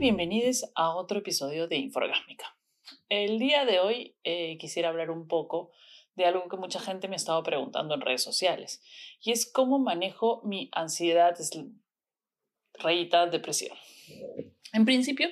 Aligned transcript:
bienvenidos 0.00 0.64
a 0.76 0.94
otro 0.94 1.18
episodio 1.18 1.68
de 1.68 1.76
Inforgásmica. 1.76 2.56
El 3.10 3.38
día 3.38 3.66
de 3.66 3.80
hoy 3.80 4.16
eh, 4.24 4.56
quisiera 4.56 4.88
hablar 4.88 5.10
un 5.10 5.28
poco 5.28 5.72
de 6.14 6.24
algo 6.24 6.48
que 6.48 6.56
mucha 6.56 6.80
gente 6.80 7.06
me 7.06 7.16
ha 7.16 7.16
estado 7.16 7.42
preguntando 7.42 7.94
en 7.94 8.00
redes 8.00 8.22
sociales 8.22 8.82
y 9.20 9.32
es 9.32 9.44
cómo 9.44 9.78
manejo 9.78 10.40
mi 10.42 10.70
ansiedad, 10.72 11.36
rayita, 12.78 13.26
depresión. 13.26 13.76
En 14.72 14.86
principio, 14.86 15.28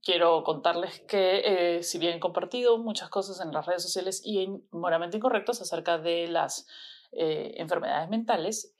quiero 0.00 0.44
contarles 0.44 1.00
que 1.00 1.42
eh, 1.78 1.82
si 1.82 1.98
bien 1.98 2.18
he 2.18 2.20
compartido 2.20 2.78
muchas 2.78 3.08
cosas 3.08 3.40
en 3.40 3.52
las 3.52 3.66
redes 3.66 3.82
sociales 3.82 4.22
y 4.24 4.44
en 4.44 4.64
moralmente 4.70 5.16
incorrectos 5.16 5.60
acerca 5.60 5.98
de 5.98 6.28
las 6.28 6.68
eh, 7.10 7.54
enfermedades 7.56 8.08
mentales, 8.08 8.76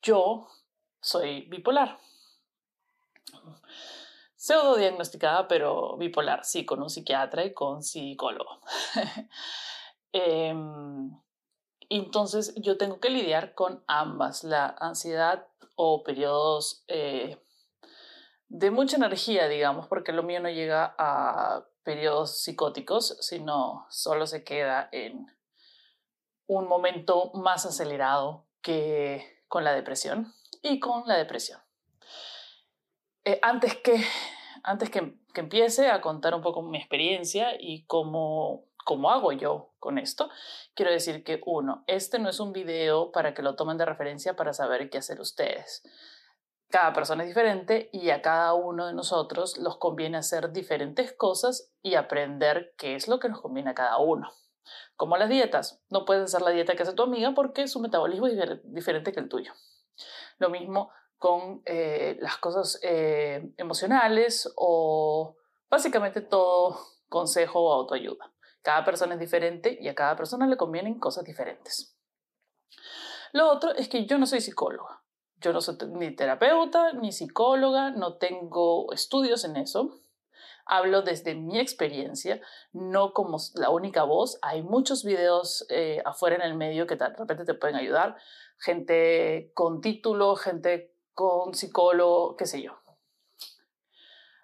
yo 0.00 0.46
soy 1.02 1.42
bipolar 1.50 1.98
pseudo 4.48 4.76
diagnosticada, 4.76 5.46
pero 5.46 5.98
bipolar, 5.98 6.42
sí, 6.42 6.64
con 6.64 6.80
un 6.82 6.88
psiquiatra 6.88 7.44
y 7.44 7.52
con 7.52 7.82
psicólogo. 7.82 8.60
Em, 10.10 11.10
entonces 11.90 12.54
yo 12.56 12.78
tengo 12.78 12.98
que 12.98 13.10
lidiar 13.10 13.52
con 13.52 13.84
ambas, 13.86 14.42
la 14.42 14.74
ansiedad 14.80 15.46
o 15.76 16.02
periodos 16.02 16.82
eh, 16.88 17.44
de 18.48 18.70
mucha 18.70 18.96
energía, 18.96 19.48
digamos, 19.48 19.86
porque 19.86 20.12
lo 20.12 20.22
mío 20.22 20.40
no 20.40 20.48
llega 20.48 20.94
a 20.96 21.66
periodos 21.82 22.40
psicóticos, 22.40 23.18
sino 23.20 23.86
solo 23.90 24.26
se 24.26 24.44
queda 24.44 24.88
en 24.92 25.26
un 26.46 26.66
momento 26.66 27.32
más 27.34 27.66
acelerado 27.66 28.46
que 28.62 29.42
con 29.46 29.62
la 29.62 29.74
depresión 29.74 30.32
y 30.62 30.80
con 30.80 31.06
la 31.06 31.18
depresión. 31.18 31.60
Eh, 33.28 33.38
antes 33.42 33.76
que, 33.76 34.02
antes 34.68 34.90
que, 34.90 35.16
empiece 35.34 35.88
a 35.88 36.00
contar 36.00 36.34
un 36.34 36.42
poco 36.42 36.62
mi 36.62 36.78
experiencia 36.78 37.54
y 37.60 37.84
cómo, 37.86 38.64
cómo 38.84 39.12
hago 39.12 39.30
yo 39.30 39.70
con 39.78 39.96
esto, 39.96 40.30
quiero 40.74 40.90
decir 40.90 41.22
que 41.22 41.40
uno, 41.46 41.84
este 41.86 42.18
no 42.18 42.28
es 42.28 42.40
un 42.40 42.52
video 42.52 43.12
para 43.12 43.34
que 43.34 43.42
lo 43.42 43.54
tomen 43.54 43.78
de 43.78 43.84
referencia 43.84 44.34
para 44.34 44.52
saber 44.52 44.90
qué 44.90 44.98
hacer 44.98 45.20
ustedes. 45.20 45.84
Cada 46.70 46.92
persona 46.92 47.22
es 47.22 47.28
diferente 47.28 47.88
y 47.92 48.10
a 48.10 48.20
cada 48.20 48.52
uno 48.54 48.88
de 48.88 48.94
nosotros 48.94 49.58
los 49.58 49.76
conviene 49.76 50.18
hacer 50.18 50.50
diferentes 50.50 51.12
cosas 51.12 51.72
y 51.82 51.94
aprender 51.94 52.74
qué 52.76 52.96
es 52.96 53.06
lo 53.06 53.20
que 53.20 53.28
nos 53.28 53.40
conviene 53.40 53.70
a 53.70 53.74
cada 53.74 53.98
uno. 53.98 54.32
Como 54.96 55.16
las 55.16 55.28
dietas, 55.28 55.80
no 55.88 56.04
puedes 56.04 56.24
hacer 56.24 56.42
la 56.42 56.50
dieta 56.50 56.74
que 56.74 56.82
hace 56.82 56.94
tu 56.94 57.04
amiga 57.04 57.32
porque 57.32 57.68
su 57.68 57.78
metabolismo 57.78 58.26
es 58.26 58.60
diferente 58.64 59.12
que 59.12 59.20
el 59.20 59.28
tuyo. 59.28 59.52
Lo 60.38 60.50
mismo 60.50 60.90
con 61.18 61.62
eh, 61.66 62.16
las 62.20 62.38
cosas 62.38 62.78
eh, 62.82 63.52
emocionales 63.56 64.52
o 64.56 65.36
básicamente 65.68 66.20
todo 66.20 66.78
consejo 67.08 67.60
o 67.60 67.72
autoayuda. 67.72 68.32
Cada 68.62 68.84
persona 68.84 69.14
es 69.14 69.20
diferente 69.20 69.78
y 69.80 69.88
a 69.88 69.94
cada 69.94 70.16
persona 70.16 70.46
le 70.46 70.56
convienen 70.56 70.98
cosas 70.98 71.24
diferentes. 71.24 71.96
Lo 73.32 73.50
otro 73.50 73.74
es 73.74 73.88
que 73.88 74.06
yo 74.06 74.18
no 74.18 74.26
soy 74.26 74.40
psicóloga. 74.40 75.02
Yo 75.40 75.52
no 75.52 75.60
soy 75.60 75.76
ni 75.88 76.14
terapeuta 76.14 76.92
ni 76.94 77.12
psicóloga, 77.12 77.90
no 77.90 78.16
tengo 78.16 78.92
estudios 78.92 79.44
en 79.44 79.56
eso. 79.56 80.00
Hablo 80.66 81.02
desde 81.02 81.34
mi 81.34 81.58
experiencia, 81.58 82.40
no 82.72 83.12
como 83.12 83.38
la 83.54 83.70
única 83.70 84.02
voz. 84.02 84.38
Hay 84.42 84.62
muchos 84.62 85.04
videos 85.04 85.64
eh, 85.70 86.02
afuera 86.04 86.36
en 86.36 86.42
el 86.42 86.54
medio 86.54 86.86
que 86.86 86.96
de 86.96 87.08
repente 87.08 87.44
te 87.44 87.54
pueden 87.54 87.76
ayudar. 87.76 88.16
Gente 88.58 89.52
con 89.54 89.80
título, 89.80 90.34
gente 90.36 90.97
con 91.18 91.52
psicólogo, 91.52 92.36
qué 92.36 92.46
sé 92.46 92.62
yo. 92.62 92.78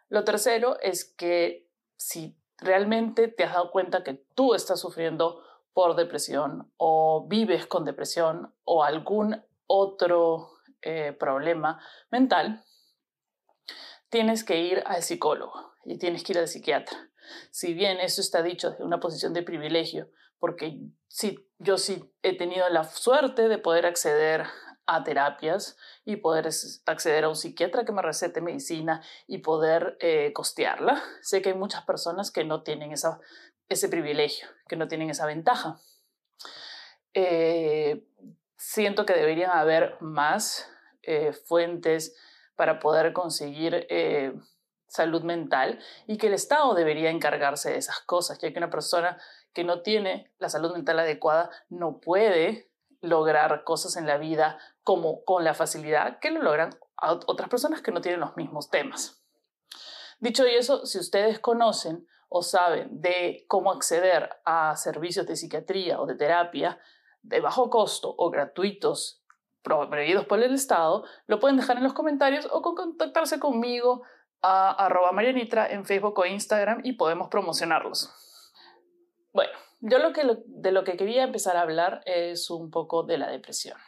Lo 0.08 0.24
tercero 0.24 0.76
es 0.80 1.04
que 1.04 1.70
si 1.96 2.36
realmente 2.58 3.28
te 3.28 3.44
has 3.44 3.52
dado 3.52 3.70
cuenta 3.70 4.02
que 4.02 4.14
tú 4.34 4.54
estás 4.54 4.80
sufriendo 4.80 5.40
por 5.72 5.94
depresión 5.94 6.72
o 6.76 7.28
vives 7.28 7.68
con 7.68 7.84
depresión 7.84 8.52
o 8.64 8.82
algún 8.82 9.40
otro 9.68 10.50
eh, 10.82 11.12
problema 11.12 11.80
mental, 12.10 12.64
tienes 14.08 14.42
que 14.42 14.58
ir 14.60 14.82
al 14.84 15.04
psicólogo 15.04 15.74
y 15.84 15.96
tienes 15.98 16.24
que 16.24 16.32
ir 16.32 16.38
al 16.40 16.48
psiquiatra. 16.48 17.08
Si 17.52 17.72
bien 17.72 18.00
eso 18.00 18.20
está 18.20 18.42
dicho 18.42 18.70
desde 18.70 18.82
una 18.82 18.98
posición 18.98 19.32
de 19.32 19.44
privilegio, 19.44 20.10
porque 20.40 20.80
sí, 21.06 21.38
yo 21.58 21.78
sí 21.78 22.12
he 22.22 22.36
tenido 22.36 22.68
la 22.68 22.82
suerte 22.82 23.46
de 23.46 23.58
poder 23.58 23.86
acceder 23.86 24.48
a 24.86 25.02
terapias 25.02 25.76
y 26.04 26.16
poder 26.16 26.48
acceder 26.86 27.24
a 27.24 27.28
un 27.28 27.36
psiquiatra 27.36 27.84
que 27.84 27.92
me 27.92 28.02
recete 28.02 28.40
medicina 28.40 29.02
y 29.26 29.38
poder 29.38 29.96
eh, 30.00 30.32
costearla. 30.32 31.02
Sé 31.22 31.42
que 31.42 31.50
hay 31.50 31.54
muchas 31.54 31.84
personas 31.84 32.30
que 32.30 32.44
no 32.44 32.62
tienen 32.62 32.92
esa, 32.92 33.20
ese 33.68 33.88
privilegio, 33.88 34.48
que 34.68 34.76
no 34.76 34.88
tienen 34.88 35.10
esa 35.10 35.26
ventaja. 35.26 35.80
Eh, 37.14 38.06
siento 38.56 39.06
que 39.06 39.14
deberían 39.14 39.50
haber 39.50 39.96
más 40.00 40.70
eh, 41.02 41.32
fuentes 41.32 42.16
para 42.56 42.78
poder 42.78 43.12
conseguir 43.12 43.86
salud 44.94 45.24
mental 45.24 45.80
y 46.06 46.18
que 46.18 46.28
el 46.28 46.34
Estado 46.34 46.72
debería 46.74 47.10
encargarse 47.10 47.72
de 47.72 47.78
esas 47.78 47.98
cosas, 48.00 48.38
ya 48.38 48.52
que 48.52 48.58
una 48.58 48.70
persona 48.70 49.18
que 49.52 49.64
no 49.64 49.82
tiene 49.82 50.30
la 50.38 50.48
salud 50.48 50.72
mental 50.72 51.00
adecuada 51.00 51.50
no 51.68 52.00
puede 52.00 52.70
lograr 53.00 53.64
cosas 53.64 53.96
en 53.96 54.06
la 54.06 54.18
vida 54.18 54.58
como 54.84 55.24
con 55.24 55.42
la 55.42 55.54
facilidad 55.54 56.20
que 56.20 56.30
lo 56.30 56.42
logran 56.42 56.70
otras 57.26 57.48
personas 57.48 57.82
que 57.82 57.90
no 57.90 58.00
tienen 58.00 58.20
los 58.20 58.36
mismos 58.36 58.70
temas. 58.70 59.22
Dicho 60.20 60.44
eso, 60.44 60.86
si 60.86 60.98
ustedes 60.98 61.40
conocen 61.40 62.06
o 62.28 62.42
saben 62.42 63.00
de 63.00 63.44
cómo 63.48 63.72
acceder 63.72 64.30
a 64.44 64.76
servicios 64.76 65.26
de 65.26 65.36
psiquiatría 65.36 66.00
o 66.00 66.06
de 66.06 66.14
terapia 66.14 66.78
de 67.22 67.40
bajo 67.40 67.70
costo 67.70 68.14
o 68.16 68.30
gratuitos 68.30 69.22
proveídos 69.62 70.26
por 70.26 70.42
el 70.42 70.54
Estado, 70.54 71.04
lo 71.26 71.40
pueden 71.40 71.56
dejar 71.56 71.78
en 71.78 71.84
los 71.84 71.94
comentarios 71.94 72.46
o 72.50 72.60
contactarse 72.62 73.40
conmigo 73.40 74.02
a 74.42 74.70
arroba 74.72 75.12
marianitra 75.12 75.66
en 75.66 75.86
Facebook 75.86 76.18
o 76.18 76.26
Instagram 76.26 76.82
y 76.84 76.92
podemos 76.92 77.28
promocionarlos. 77.28 78.12
Bueno, 79.32 79.52
yo 79.80 79.98
lo 79.98 80.12
que, 80.12 80.22
de 80.46 80.72
lo 80.72 80.84
que 80.84 80.96
quería 80.96 81.24
empezar 81.24 81.56
a 81.56 81.62
hablar 81.62 82.02
es 82.04 82.50
un 82.50 82.70
poco 82.70 83.04
de 83.04 83.18
la 83.18 83.30
depresión. 83.30 83.78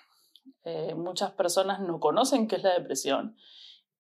Eh, 0.65 0.95
muchas 0.95 1.33
personas 1.33 1.81
no 1.81 2.01
conocen 2.01 2.49
qué 2.49 2.57
es 2.57 2.63
la 2.63 2.75
depresión 2.75 3.37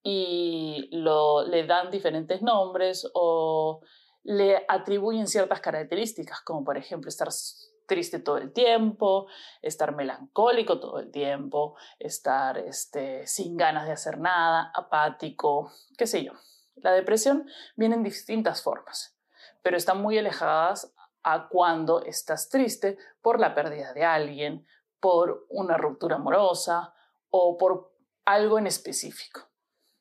y 0.02 0.88
lo, 0.92 1.46
le 1.46 1.66
dan 1.66 1.90
diferentes 1.90 2.42
nombres 2.42 3.10
o 3.14 3.80
le 4.22 4.64
atribuyen 4.68 5.26
ciertas 5.26 5.60
características, 5.60 6.40
como 6.40 6.64
por 6.64 6.76
ejemplo 6.76 7.08
estar 7.08 7.28
triste 7.86 8.18
todo 8.18 8.38
el 8.38 8.52
tiempo, 8.52 9.26
estar 9.62 9.94
melancólico 9.94 10.80
todo 10.80 10.98
el 10.98 11.10
tiempo, 11.10 11.76
estar 11.98 12.58
este, 12.58 13.26
sin 13.26 13.56
ganas 13.56 13.86
de 13.86 13.92
hacer 13.92 14.18
nada, 14.18 14.72
apático, 14.74 15.72
qué 15.96 16.06
sé 16.06 16.24
yo. 16.24 16.32
La 16.76 16.92
depresión 16.92 17.48
viene 17.76 17.94
en 17.94 18.02
distintas 18.02 18.62
formas, 18.62 19.16
pero 19.62 19.76
están 19.76 20.02
muy 20.02 20.18
alejadas 20.18 20.92
a 21.22 21.48
cuando 21.48 22.02
estás 22.02 22.48
triste 22.48 22.98
por 23.22 23.40
la 23.40 23.54
pérdida 23.54 23.92
de 23.92 24.04
alguien, 24.04 24.66
por 25.00 25.46
una 25.50 25.76
ruptura 25.76 26.16
amorosa 26.16 26.94
o 27.30 27.58
por 27.58 27.92
algo 28.24 28.58
en 28.58 28.66
específico. 28.66 29.48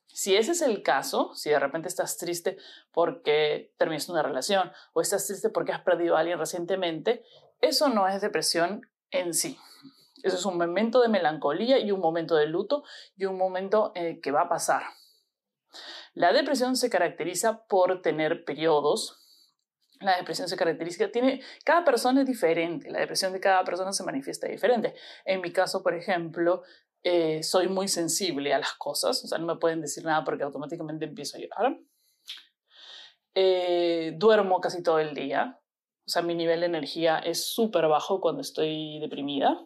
Si 0.07 0.35
ese 0.35 0.53
es 0.53 0.61
el 0.61 0.81
caso, 0.81 1.33
si 1.35 1.49
de 1.49 1.59
repente 1.59 1.89
estás 1.89 2.17
triste 2.17 2.57
porque 2.91 3.73
terminaste 3.77 4.13
una 4.13 4.23
relación 4.23 4.71
o 4.93 5.01
estás 5.01 5.27
triste 5.27 5.49
porque 5.49 5.73
has 5.73 5.81
perdido 5.81 6.15
a 6.15 6.21
alguien 6.21 6.39
recientemente, 6.39 7.25
eso 7.59 7.89
no 7.89 8.07
es 8.07 8.21
depresión 8.21 8.89
en 9.11 9.33
sí. 9.33 9.57
Eso 10.23 10.37
es 10.37 10.45
un 10.45 10.57
momento 10.57 11.01
de 11.01 11.09
melancolía 11.09 11.79
y 11.79 11.91
un 11.91 11.99
momento 11.99 12.35
de 12.35 12.47
luto 12.47 12.83
y 13.17 13.25
un 13.25 13.37
momento 13.37 13.91
que 13.93 14.31
va 14.31 14.43
a 14.43 14.49
pasar. 14.49 14.83
La 16.13 16.31
depresión 16.31 16.77
se 16.77 16.89
caracteriza 16.89 17.65
por 17.67 18.01
tener 18.01 18.45
periodos 18.45 19.24
la 20.05 20.17
depresión 20.17 20.47
se 20.47 20.55
caracteriza, 20.55 21.09
tiene, 21.09 21.41
cada 21.63 21.83
persona 21.83 22.21
es 22.21 22.27
diferente, 22.27 22.89
la 22.89 22.99
depresión 22.99 23.33
de 23.33 23.39
cada 23.39 23.63
persona 23.63 23.91
se 23.93 24.03
manifiesta 24.03 24.47
diferente. 24.47 24.95
En 25.25 25.41
mi 25.41 25.51
caso, 25.51 25.83
por 25.83 25.93
ejemplo, 25.93 26.63
eh, 27.03 27.43
soy 27.43 27.67
muy 27.67 27.87
sensible 27.87 28.53
a 28.53 28.59
las 28.59 28.73
cosas, 28.73 29.23
o 29.23 29.27
sea, 29.27 29.37
no 29.37 29.45
me 29.45 29.57
pueden 29.57 29.81
decir 29.81 30.03
nada 30.03 30.23
porque 30.23 30.43
automáticamente 30.43 31.05
empiezo 31.05 31.37
a 31.37 31.41
llorar. 31.41 31.79
Eh, 33.35 34.13
duermo 34.17 34.61
casi 34.61 34.81
todo 34.81 34.99
el 34.99 35.13
día, 35.13 35.59
o 36.07 36.09
sea, 36.09 36.21
mi 36.21 36.35
nivel 36.35 36.61
de 36.61 36.67
energía 36.67 37.19
es 37.19 37.45
súper 37.45 37.87
bajo 37.87 38.21
cuando 38.21 38.41
estoy 38.41 38.99
deprimida. 38.99 39.59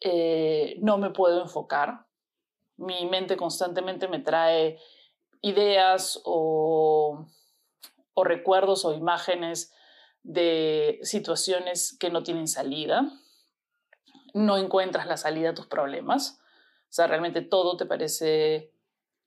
Eh, 0.00 0.76
no 0.80 0.98
me 0.98 1.10
puedo 1.10 1.42
enfocar, 1.42 2.06
mi 2.76 3.06
mente 3.06 3.36
constantemente 3.36 4.08
me 4.08 4.18
trae 4.18 4.78
ideas 5.40 6.20
o 6.24 7.26
o 8.14 8.24
recuerdos 8.24 8.84
o 8.84 8.94
imágenes 8.94 9.72
de 10.22 10.98
situaciones 11.02 11.96
que 11.98 12.10
no 12.10 12.22
tienen 12.22 12.48
salida. 12.48 13.10
No 14.32 14.56
encuentras 14.56 15.06
la 15.06 15.16
salida 15.16 15.50
a 15.50 15.54
tus 15.54 15.66
problemas. 15.66 16.40
O 16.84 16.92
sea, 16.94 17.06
realmente 17.06 17.42
todo 17.42 17.76
te 17.76 17.86
parece 17.86 18.72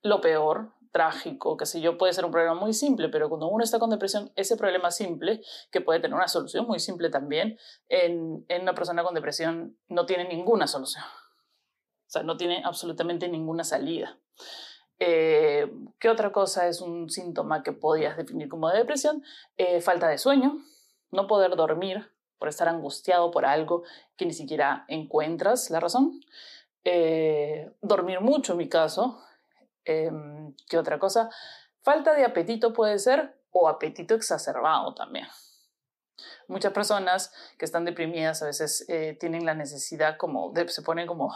lo 0.01 0.21
peor. 0.21 0.73
trágico, 0.89 1.57
que 1.57 1.65
yo, 1.79 1.97
puede 1.97 2.13
ser 2.13 2.25
un 2.25 2.31
problema 2.31 2.55
muy 2.55 2.73
simple, 2.73 3.09
pero 3.09 3.29
cuando 3.29 3.47
uno 3.49 3.63
está 3.63 3.77
con 3.77 3.91
depresión, 3.91 4.31
ese 4.35 4.57
problema 4.57 4.89
simple, 4.89 5.41
que 5.69 5.81
puede 5.81 5.99
tener 5.99 6.15
una 6.15 6.27
solución 6.27 6.65
muy 6.65 6.79
simple 6.79 7.09
también, 7.11 7.59
en, 7.87 8.45
en 8.47 8.61
una 8.63 8.73
persona 8.73 9.03
con 9.03 9.13
depresión 9.13 9.77
no 9.89 10.05
tiene 10.07 10.27
ninguna 10.27 10.65
solución. 10.65 11.03
O 12.07 12.09
sea, 12.09 12.23
no 12.23 12.37
tiene 12.37 12.63
absolutamente 12.65 13.27
ninguna 13.27 13.63
salida. 13.63 14.17
Eh, 14.99 15.71
¿Qué 15.99 16.09
otra 16.09 16.31
cosa 16.31 16.67
es 16.67 16.81
un 16.81 17.09
síntoma 17.09 17.61
que 17.61 17.71
podías 17.71 18.17
definir 18.17 18.49
como 18.49 18.69
de 18.69 18.79
depresión? 18.79 19.23
Eh, 19.57 19.81
falta 19.81 20.07
de 20.07 20.17
sueño, 20.17 20.57
no 21.11 21.27
poder 21.27 21.55
dormir 21.55 22.11
por 22.39 22.49
estar 22.49 22.67
angustiado 22.67 23.31
por 23.31 23.45
algo 23.45 23.83
que 24.15 24.25
ni 24.25 24.33
siquiera 24.33 24.85
encuentras 24.87 25.69
la 25.69 25.79
razón. 25.79 26.21
Eh, 26.83 27.71
dormir 27.81 28.21
mucho 28.21 28.53
en 28.53 28.57
mi 28.57 28.69
caso. 28.69 29.21
Em, 29.85 30.53
¿Qué 30.69 30.77
otra 30.77 30.99
cosa? 30.99 31.29
Falta 31.81 32.13
de 32.13 32.25
apetito 32.25 32.73
puede 32.73 32.99
ser 32.99 33.39
o 33.51 33.67
apetito 33.67 34.15
exacerbado 34.15 34.93
también. 34.93 35.27
Muchas 36.47 36.73
personas 36.73 37.31
que 37.57 37.65
están 37.65 37.85
deprimidas 37.85 38.41
a 38.41 38.47
veces 38.47 38.85
tienen 39.19 39.45
la 39.45 39.53
necesidad 39.53 40.17
como 40.17 40.51
de, 40.51 40.67
se 40.69 40.81
ponen 40.81 41.07
como 41.07 41.33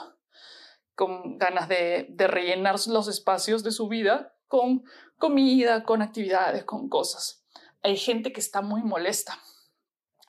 con 1.02 1.40
ganas 1.40 1.68
de, 1.68 2.14
rellenar 2.16 2.76
los 2.86 3.08
espacios 3.08 3.64
de 3.64 3.72
su 3.72 3.88
vida 3.88 4.36
con 4.48 4.84
comida, 5.18 5.84
con 5.84 6.04
actividades, 6.04 6.64
con 6.64 6.90
cosas. 6.90 7.44
Hay 7.82 7.98
gente 7.98 8.32
que 8.32 8.40
está 8.40 8.62
muy 8.62 8.84
molesta. 8.84 9.40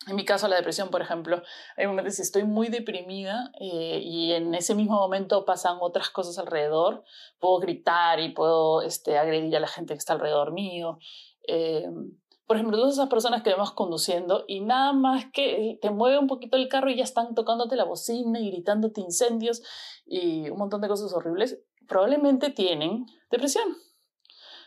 En 0.07 0.17
mi 0.17 0.25
caso, 0.25 0.49
la 0.49 0.57
depresión, 0.57 0.89
por 0.89 1.03
ejemplo, 1.03 1.43
hay 1.77 1.87
momentos 1.87 2.17
que 2.17 2.23
estoy 2.23 2.45
muy 2.45 2.69
deprimida 2.69 3.53
eh, 3.61 4.01
y 4.03 4.33
en 4.33 4.55
ese 4.55 4.75
mismo 4.75 4.95
momento 4.95 5.45
pasan 5.45 5.77
otras 5.79 6.09
cosas 6.09 6.39
alrededor. 6.39 7.05
Puedo 7.39 7.59
gritar 7.59 8.19
y 8.21 8.31
puedo 8.31 8.81
este, 8.81 9.19
agredir 9.19 9.55
a 9.55 9.61
la 9.61 9.69
gente 9.69 9.93
que 9.93 9.99
está 9.99 10.15
alrededor 10.15 10.55
mío. 10.55 10.99
Eh, 11.47 11.87
por 12.53 12.59
ejemplo, 12.59 12.77
todas 12.77 12.93
esas 12.93 13.09
personas 13.09 13.43
que 13.43 13.49
vemos 13.49 13.73
conduciendo 13.73 14.45
y 14.47 14.61
nada 14.61 14.93
más 14.93 15.25
que 15.33 15.79
te 15.81 15.89
mueve 15.89 16.19
un 16.19 16.27
poquito 16.27 16.59
el 16.59 16.69
carro 16.69 16.91
y 16.91 16.97
ya 16.97 17.03
están 17.03 17.35
tocándote 17.35 17.77
la 17.77 17.85
bocina 17.85 18.39
y 18.41 18.51
gritándote 18.51 19.01
incendios 19.01 19.63
y 20.05 20.51
un 20.51 20.59
montón 20.59 20.83
de 20.83 20.89
cosas 20.89 21.15
horribles, 21.15 21.63
probablemente 21.89 22.51
tienen 22.51 23.07
depresión. 23.31 23.75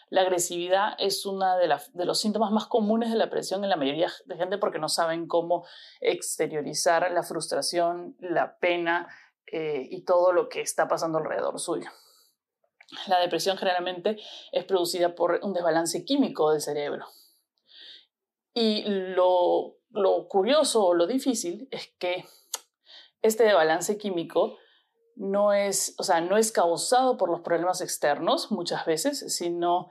La 0.09 0.21
agresividad 0.21 0.95
es 0.97 1.27
uno 1.27 1.57
de, 1.57 1.77
de, 1.93 2.05
los 2.05 2.19
síntomas 2.19 2.49
más 2.49 2.65
comunes 2.65 3.11
de 3.11 3.17
la 3.17 3.25
depresión 3.25 3.63
en 3.63 3.69
la 3.69 3.75
mayoría 3.75 4.11
de 4.25 4.35
gente 4.35 4.57
porque 4.57 4.79
no 4.79 4.89
saben 4.89 5.27
cómo 5.27 5.63
exteriorizar 6.01 7.11
la 7.11 7.21
frustración, 7.21 8.15
la 8.17 8.57
pena 8.57 9.07
eh, 9.45 9.87
y 9.91 10.05
todo 10.05 10.33
lo 10.33 10.49
que 10.49 10.61
está 10.61 10.87
pasando 10.87 11.19
alrededor 11.19 11.59
suyo. 11.59 11.91
La 13.05 13.19
depresión 13.19 13.57
generalmente 13.57 14.17
es 14.51 14.65
producida 14.65 15.13
por 15.13 15.39
un 15.43 15.53
desbalance 15.53 16.03
químico 16.03 16.49
del 16.49 16.61
cerebro. 16.61 17.05
Y 18.57 18.85
lo, 18.85 19.75
curioso 20.29 20.85
o 20.85 20.93
lo 20.93 21.07
difícil 21.07 21.67
es 21.71 21.93
que 21.99 22.25
este 23.21 23.53
balance 23.53 23.97
químico 23.97 24.57
no 25.17 25.51
es, 25.51 25.93
o 25.97 26.03
sea, 26.03 26.21
no 26.21 26.37
es 26.37 26.53
causado 26.53 27.17
por 27.17 27.29
los 27.29 27.41
problemas 27.41 27.81
externos 27.81 28.51
muchas 28.51 28.85
veces, 28.85 29.35
sino 29.35 29.89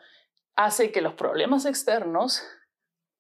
hace 0.56 0.92
que 0.92 1.02
los 1.02 1.12
problemas 1.12 1.66
externos 1.66 2.42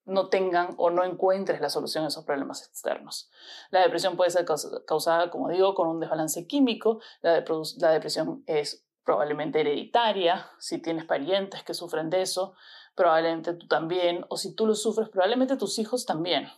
no 0.06 0.28
tengan 0.30 0.74
o 0.78 0.88
no 0.88 1.04
encuentres 1.04 1.60
la 1.60 1.68
solución 1.68 2.04
a 2.04 2.08
esos 2.08 2.24
problemas 2.24 2.66
externos. 2.66 3.30
La 3.70 3.80
depresión 3.80 4.16
puede 4.16 4.30
ser 4.30 4.46
causada, 4.86 5.30
como 5.30 5.50
digo, 5.50 5.74
con 5.74 5.88
un 5.88 6.00
desbalance 6.00 6.46
químico. 6.46 7.00
La 7.20 7.34
depresión 7.34 8.44
es 8.46 8.86
probablemente 9.04 9.60
hereditaria, 9.60 10.50
si 10.58 10.80
tienes 10.80 11.04
parientes 11.04 11.62
que 11.64 11.74
sufren 11.74 12.08
de 12.08 12.22
eso 12.22 12.54
probablemente 12.94 13.54
tú 13.54 13.66
también, 13.66 14.24
o 14.28 14.36
si 14.36 14.54
tú 14.54 14.66
lo 14.66 14.74
sufres, 14.74 15.08
probablemente 15.08 15.56
tus 15.56 15.78
hijos 15.78 16.06
también. 16.06 16.48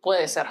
Puede 0.00 0.28
ser. 0.28 0.46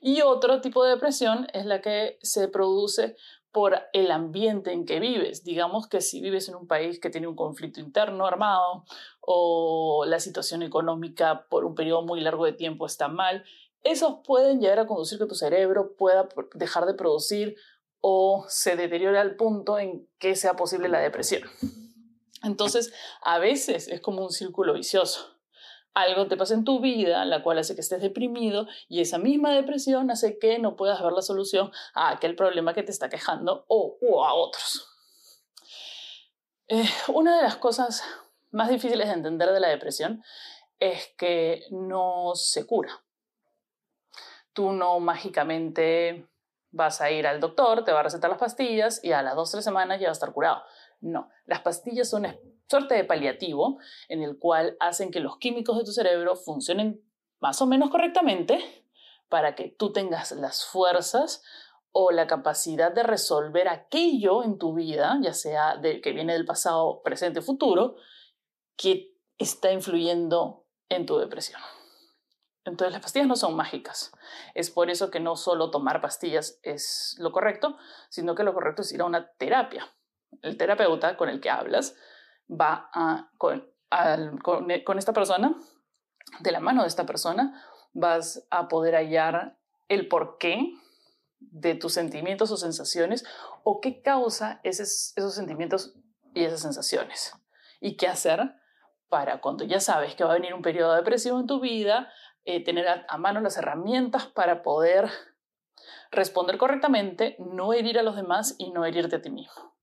Y 0.00 0.22
otro 0.22 0.60
tipo 0.60 0.84
de 0.84 0.90
depresión 0.90 1.48
es 1.52 1.66
la 1.66 1.80
que 1.80 2.18
se 2.22 2.48
produce 2.48 3.16
por 3.50 3.80
el 3.92 4.10
ambiente 4.10 4.72
en 4.72 4.84
que 4.84 5.00
vives. 5.00 5.42
Digamos 5.42 5.88
que 5.88 6.00
si 6.00 6.20
vives 6.20 6.48
en 6.48 6.54
un 6.54 6.66
país 6.66 7.00
que 7.00 7.10
tiene 7.10 7.26
un 7.26 7.34
conflicto 7.34 7.80
interno 7.80 8.26
armado 8.26 8.84
o 9.20 10.04
la 10.06 10.20
situación 10.20 10.62
económica 10.62 11.46
por 11.48 11.64
un 11.64 11.74
periodo 11.74 12.02
muy 12.02 12.20
largo 12.20 12.44
de 12.44 12.52
tiempo 12.52 12.86
está 12.86 13.08
mal, 13.08 13.44
esos 13.82 14.18
pueden 14.24 14.60
llegar 14.60 14.80
a 14.80 14.86
conducir 14.86 15.18
que 15.18 15.26
tu 15.26 15.34
cerebro 15.34 15.94
pueda 15.96 16.28
dejar 16.54 16.86
de 16.86 16.94
producir 16.94 17.56
o 18.00 18.44
se 18.48 18.76
deteriore 18.76 19.18
al 19.18 19.36
punto 19.36 19.78
en 19.78 20.06
que 20.18 20.36
sea 20.36 20.54
posible 20.54 20.88
la 20.88 21.00
depresión. 21.00 21.42
Entonces, 22.42 22.92
a 23.22 23.38
veces 23.38 23.88
es 23.88 24.00
como 24.00 24.22
un 24.22 24.30
círculo 24.30 24.74
vicioso. 24.74 25.38
Algo 25.94 26.28
te 26.28 26.36
pasa 26.36 26.54
en 26.54 26.64
tu 26.64 26.80
vida, 26.80 27.24
la 27.24 27.42
cual 27.42 27.58
hace 27.58 27.74
que 27.74 27.80
estés 27.80 28.00
deprimido 28.00 28.68
y 28.88 29.00
esa 29.00 29.18
misma 29.18 29.52
depresión 29.52 30.10
hace 30.10 30.38
que 30.38 30.58
no 30.58 30.76
puedas 30.76 31.02
ver 31.02 31.12
la 31.12 31.22
solución 31.22 31.72
a 31.94 32.10
aquel 32.10 32.36
problema 32.36 32.74
que 32.74 32.82
te 32.82 32.92
está 32.92 33.08
quejando 33.08 33.64
o, 33.68 34.24
a 34.24 34.34
otros. 34.34 34.88
Eh, 36.68 36.88
una 37.08 37.36
de 37.36 37.42
las 37.42 37.56
cosas 37.56 38.02
más 38.50 38.68
difíciles 38.68 39.08
de 39.08 39.14
entender 39.14 39.50
de 39.50 39.60
la 39.60 39.68
depresión 39.68 40.22
es 40.78 41.08
que 41.16 41.64
no 41.70 42.32
se 42.34 42.66
cura. 42.66 43.02
Tú 44.52 44.72
no 44.72 45.00
mágicamente 45.00 46.28
vas 46.70 47.00
a 47.00 47.10
ir 47.10 47.26
al 47.26 47.40
doctor, 47.40 47.84
te 47.84 47.92
va 47.92 48.00
a 48.00 48.04
recetar 48.04 48.30
las 48.30 48.38
pastillas 48.38 49.02
y 49.02 49.12
a 49.12 49.22
las 49.22 49.34
dos 49.34 49.48
o 49.48 49.52
tres 49.52 49.64
semanas 49.64 50.00
ya 50.00 50.08
vas 50.08 50.18
a 50.18 50.20
estar 50.20 50.32
curado. 50.32 50.62
No, 51.00 51.30
las 51.46 51.60
pastillas 51.60 52.10
son 52.10 52.24
una 52.24 52.36
suerte 52.68 52.94
de 52.94 53.04
paliativo 53.04 53.78
en 54.08 54.22
el 54.22 54.38
cual 54.38 54.76
hacen 54.80 55.10
que 55.10 55.20
los 55.20 55.38
químicos 55.38 55.78
de 55.78 55.84
tu 55.84 55.92
cerebro 55.92 56.36
funcionen 56.36 57.02
más 57.40 57.62
o 57.62 57.66
menos 57.66 57.90
correctamente 57.90 58.58
para 59.28 59.54
que 59.54 59.68
tú 59.68 59.92
tengas 59.92 60.32
las 60.32 60.64
fuerzas 60.64 61.42
o 61.92 62.10
la 62.10 62.26
capacidad 62.26 62.92
de 62.92 63.02
resolver 63.02 63.68
aquello 63.68 64.42
en 64.42 64.58
tu 64.58 64.74
vida, 64.74 65.18
ya 65.22 65.32
sea 65.32 65.76
de, 65.76 66.00
que 66.00 66.12
viene 66.12 66.34
del 66.34 66.44
pasado, 66.44 67.00
presente, 67.02 67.42
futuro, 67.42 67.96
que 68.76 69.14
está 69.38 69.72
influyendo 69.72 70.66
en 70.88 71.06
tu 71.06 71.18
depresión. 71.18 71.60
Entonces 72.64 72.92
las 72.92 73.00
pastillas 73.00 73.28
no 73.28 73.36
son 73.36 73.56
mágicas. 73.56 74.12
Es 74.54 74.70
por 74.70 74.90
eso 74.90 75.10
que 75.10 75.20
no 75.20 75.36
solo 75.36 75.70
tomar 75.70 76.02
pastillas 76.02 76.58
es 76.62 77.16
lo 77.18 77.32
correcto, 77.32 77.78
sino 78.10 78.34
que 78.34 78.42
lo 78.42 78.52
correcto 78.52 78.82
es 78.82 78.92
ir 78.92 79.00
a 79.00 79.06
una 79.06 79.30
terapia 79.32 79.90
el 80.42 80.56
terapeuta 80.56 81.16
con 81.16 81.28
el 81.28 81.40
que 81.40 81.50
hablas 81.50 81.96
va 82.48 82.90
a, 82.92 83.30
con, 83.38 83.70
con, 84.42 84.98
esta 84.98 85.12
persona, 85.12 85.54
de 86.40 86.52
la 86.52 86.60
mano 86.60 86.82
de 86.82 86.88
esta 86.88 87.06
persona, 87.06 87.62
vas 87.92 88.46
a 88.50 88.68
poder 88.68 88.94
hallar 88.94 89.58
el 89.88 90.08
porqué 90.08 90.74
de 91.38 91.74
tus 91.74 91.94
sentimientos 91.94 92.50
o 92.50 92.56
sensaciones 92.56 93.24
o 93.64 93.80
qué 93.80 94.02
causa 94.02 94.60
esos, 94.64 95.12
esos 95.16 95.34
sentimientos 95.34 95.94
y 96.34 96.44
esas 96.44 96.60
sensaciones. 96.60 97.32
Y 97.80 97.96
qué 97.96 98.08
hacer 98.08 98.54
para 99.08 99.40
cuando 99.40 99.64
ya 99.64 99.80
sabes 99.80 100.14
que 100.14 100.24
va 100.24 100.32
a 100.32 100.34
venir 100.34 100.54
un 100.54 100.62
periodo 100.62 100.94
depresivo 100.94 101.40
en 101.40 101.46
tu 101.46 101.60
vida, 101.60 102.12
eh, 102.44 102.62
tener 102.64 102.86
a, 102.88 103.18
mano 103.18 103.40
las 103.40 103.56
herramientas 103.56 104.26
para 104.26 104.62
poder 104.62 105.10
responder 106.10 106.58
correctamente, 106.58 107.36
no 107.38 107.72
herir 107.72 107.98
a 107.98 108.02
los 108.02 108.16
demás 108.16 108.54
y 108.58 108.70
no 108.70 108.84
herirte 108.84 109.16
a 109.16 109.22
ti 109.22 109.30
mismo. 109.30 109.77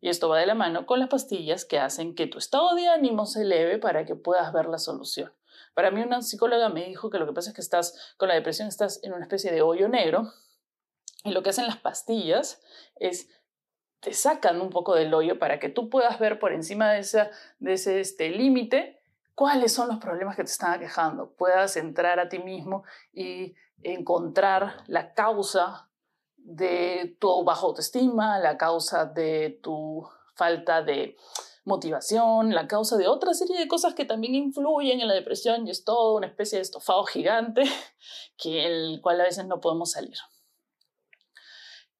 Y 0.00 0.08
esto 0.08 0.28
va 0.28 0.38
de 0.38 0.46
la 0.46 0.54
mano 0.54 0.86
con 0.86 1.00
las 1.00 1.08
pastillas 1.08 1.64
que 1.64 1.78
hacen 1.78 2.14
que 2.14 2.26
tu 2.26 2.38
estado 2.38 2.74
de 2.74 2.88
ánimo 2.88 3.26
se 3.26 3.42
eleve 3.42 3.78
para 3.78 4.04
que 4.04 4.14
puedas 4.14 4.52
ver 4.52 4.66
la 4.66 4.78
solución. 4.78 5.32
Para 5.74 5.90
mí 5.90 6.00
una 6.02 6.22
psicóloga 6.22 6.68
me 6.68 6.86
dijo 6.86 7.10
que 7.10 7.18
lo 7.18 7.26
que 7.26 7.32
pasa 7.32 7.50
es 7.50 7.54
que 7.54 7.60
estás 7.60 8.14
con 8.16 8.28
la 8.28 8.34
depresión, 8.34 8.68
estás 8.68 9.00
en 9.02 9.12
una 9.12 9.24
especie 9.24 9.52
de 9.52 9.62
hoyo 9.62 9.88
negro 9.88 10.32
y 11.24 11.32
lo 11.32 11.42
que 11.42 11.50
hacen 11.50 11.66
las 11.66 11.78
pastillas 11.78 12.62
es 12.96 13.28
te 14.00 14.12
sacan 14.12 14.60
un 14.60 14.70
poco 14.70 14.94
del 14.94 15.12
hoyo 15.14 15.38
para 15.38 15.58
que 15.58 15.68
tú 15.68 15.90
puedas 15.90 16.18
ver 16.18 16.38
por 16.38 16.52
encima 16.52 16.92
de, 16.92 17.00
esa, 17.00 17.30
de 17.58 17.72
ese 17.72 18.00
este, 18.00 18.30
límite 18.30 19.00
cuáles 19.34 19.72
son 19.72 19.88
los 19.88 19.98
problemas 19.98 20.36
que 20.36 20.44
te 20.44 20.50
están 20.50 20.72
aquejando. 20.72 21.32
Puedas 21.32 21.76
entrar 21.76 22.20
a 22.20 22.28
ti 22.28 22.38
mismo 22.38 22.84
y 23.12 23.54
encontrar 23.82 24.84
la 24.86 25.12
causa 25.12 25.88
de 26.46 27.16
tu 27.18 27.42
baja 27.42 27.62
autoestima, 27.62 28.38
la 28.38 28.56
causa 28.56 29.04
de 29.04 29.58
tu 29.62 30.08
falta 30.36 30.82
de 30.82 31.16
motivación, 31.64 32.54
la 32.54 32.68
causa 32.68 32.96
de 32.96 33.08
otra 33.08 33.34
serie 33.34 33.58
de 33.58 33.66
cosas 33.66 33.94
que 33.94 34.04
también 34.04 34.36
influyen 34.36 35.00
en 35.00 35.08
la 35.08 35.14
depresión 35.14 35.66
y 35.66 35.70
es 35.70 35.84
todo 35.84 36.14
una 36.14 36.28
especie 36.28 36.58
de 36.58 36.62
estofado 36.62 37.04
gigante 37.04 37.64
que 38.38 38.64
el 38.64 39.00
cual 39.02 39.20
a 39.20 39.24
veces 39.24 39.46
no 39.46 39.60
podemos 39.60 39.90
salir. 39.90 40.16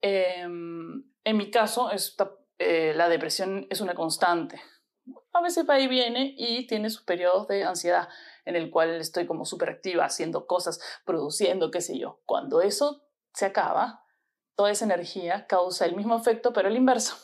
Em, 0.00 1.02
en 1.24 1.36
mi 1.36 1.50
caso, 1.50 1.90
eh, 2.58 2.92
la 2.94 3.08
depresión 3.08 3.66
es 3.68 3.80
una 3.80 3.94
constante. 3.94 4.60
A 5.32 5.40
veces 5.40 5.68
va 5.68 5.80
y 5.80 5.88
viene 5.88 6.34
y 6.38 6.68
tiene 6.68 6.88
sus 6.88 7.02
periodos 7.02 7.48
de 7.48 7.64
ansiedad 7.64 8.08
en 8.44 8.54
el 8.54 8.70
cual 8.70 8.94
estoy 9.00 9.26
como 9.26 9.44
súper 9.44 9.70
activa, 9.70 10.04
haciendo 10.04 10.46
cosas, 10.46 10.80
produciendo, 11.04 11.72
qué 11.72 11.80
sé 11.80 11.98
yo. 11.98 12.20
Cuando 12.26 12.60
eso 12.60 13.02
se 13.32 13.46
acaba, 13.46 14.05
toda 14.56 14.70
esa 14.70 14.84
energía 14.84 15.46
causa 15.46 15.86
el 15.86 15.94
mismo 15.94 16.16
efecto, 16.16 16.52
pero 16.52 16.68
el 16.68 16.76
inverso. 16.76 17.16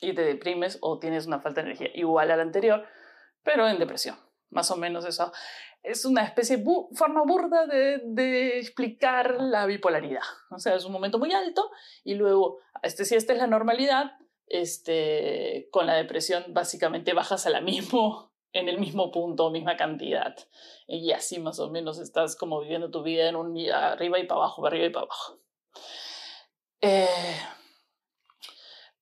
y 0.00 0.12
te 0.14 0.22
deprimes 0.22 0.78
o 0.82 0.98
tienes 0.98 1.26
una 1.26 1.40
falta 1.40 1.62
de 1.62 1.68
energía 1.68 1.90
igual 1.94 2.30
a 2.30 2.36
la 2.36 2.42
anterior, 2.42 2.86
pero 3.42 3.66
en 3.68 3.78
depresión. 3.78 4.16
Más 4.50 4.70
o 4.70 4.76
menos 4.76 5.04
eso 5.04 5.32
es 5.86 6.04
una 6.04 6.24
especie 6.24 6.56
de 6.56 6.64
forma 6.94 7.22
burda 7.24 7.66
de, 7.66 8.58
explicar 8.58 9.36
la 9.40 9.66
bipolaridad. 9.66 10.22
O 10.50 10.58
sea, 10.58 10.74
es 10.74 10.84
un 10.84 10.92
momento 10.92 11.18
muy 11.18 11.32
alto 11.32 11.70
y 12.02 12.14
luego, 12.14 12.58
este, 12.82 13.04
si 13.04 13.14
esta 13.14 13.32
es 13.32 13.38
la 13.38 13.46
normalidad, 13.46 14.12
este, 14.48 15.68
con 15.70 15.86
la 15.86 15.94
depresión 15.94 16.44
básicamente 16.48 17.12
bajas 17.12 17.46
a 17.46 17.50
la 17.50 17.60
mismo, 17.60 18.32
en 18.52 18.68
el 18.68 18.78
mismo 18.78 19.12
punto, 19.12 19.50
misma 19.50 19.76
cantidad. 19.76 20.34
Y 20.88 21.12
así 21.12 21.38
más 21.38 21.60
o 21.60 21.70
menos 21.70 21.98
estás 22.00 22.36
como 22.36 22.60
viviendo 22.60 22.90
tu 22.90 23.02
vida 23.02 23.28
en 23.28 23.36
un 23.36 23.56
arriba 23.70 24.18
y 24.18 24.26
para 24.26 24.40
abajo, 24.40 24.66
arriba 24.66 24.86
y 24.86 24.90
para 24.90 25.04
abajo. 25.04 25.38
Eh, 26.88 27.08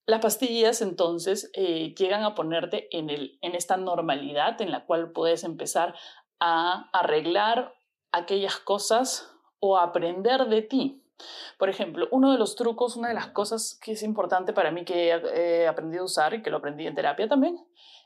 las 0.07 0.23
pastillas 0.23 0.81
entonces 0.81 1.51
eh, 1.53 1.95
llegan 1.95 2.23
a 2.23 2.35
ponerte 2.35 2.89
en, 2.97 3.11
el, 3.11 3.39
en 3.43 3.55
esta 3.55 3.77
normalidad 3.77 4.59
en 4.63 4.71
la 4.71 4.87
cual 4.87 5.13
puedes 5.13 5.45
empezar 5.45 5.95
a 6.41 6.89
arreglar 6.95 7.75
aquellas 8.11 8.57
cosas 8.57 9.31
o 9.61 9.77
aprender 9.77 10.47
de 10.47 10.63
ti. 10.63 11.05
Por 11.59 11.69
ejemplo, 11.69 12.09
uno 12.11 12.33
de 12.33 12.39
los 12.39 12.57
trucos, 12.57 12.97
una 12.97 13.09
de 13.09 13.15
las 13.15 13.29
cosas 13.29 13.79
que 13.83 13.93
es 13.93 14.03
importante 14.03 14.55
para 14.55 14.71
mí 14.71 14.87
que 14.87 15.09
he 15.11 15.69
aprendido 15.69 16.05
a 16.05 16.07
usar 16.07 16.33
y 16.33 16.43
que 16.43 16.49
lo 16.49 16.57
aprendí 16.57 16.87
en 16.87 16.95
terapia 16.95 17.29
también, 17.29 17.59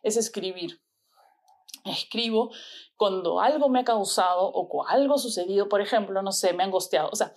es 0.03 0.17
escribir. 0.17 0.83
Escribo 1.85 2.51
cuando 2.97 3.41
algo 3.41 3.69
me 3.69 3.79
ha 3.81 3.85
causado 3.85 4.51
o 4.53 4.87
algo 4.89 5.15
ha 5.15 5.19
sucedido, 5.19 5.69
por 5.69 5.81
ejemplo, 5.81 6.21
no 6.21 6.33
sé, 6.33 6.53
me 6.53 6.65
han 6.65 6.73
gosteado, 6.73 7.11
o 7.13 7.17
sea, 7.17 7.33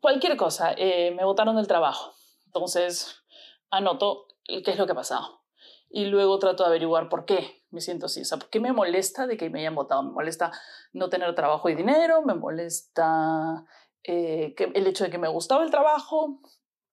cualquier 0.00 0.36
cosa, 0.36 0.72
eh, 0.76 1.12
me 1.16 1.24
botaron 1.24 1.56
del 1.56 1.66
trabajo. 1.66 2.14
Entonces, 2.46 3.22
anoto 3.70 4.26
qué 4.44 4.62
es 4.70 4.78
lo 4.78 4.86
que 4.86 4.92
ha 4.92 4.96
pasado. 4.96 5.42
Y 5.88 6.06
luego 6.06 6.38
trato 6.38 6.62
de 6.62 6.68
averiguar 6.68 7.08
por 7.08 7.24
qué 7.24 7.64
me 7.70 7.80
siento 7.80 8.06
así. 8.06 8.22
O 8.22 8.24
sea, 8.24 8.38
¿por 8.38 8.48
qué 8.50 8.60
me 8.60 8.72
molesta 8.72 9.26
de 9.26 9.36
que 9.36 9.50
me 9.50 9.60
hayan 9.60 9.74
votado? 9.74 10.02
Me 10.02 10.12
molesta 10.12 10.52
no 10.92 11.08
tener 11.08 11.34
trabajo 11.34 11.68
y 11.68 11.74
dinero, 11.74 12.22
me 12.22 12.34
molesta 12.34 13.64
eh, 14.04 14.54
que 14.56 14.70
el 14.74 14.86
hecho 14.86 15.04
de 15.04 15.10
que 15.10 15.18
me 15.18 15.28
gustaba 15.28 15.64
el 15.64 15.70
trabajo, 15.70 16.40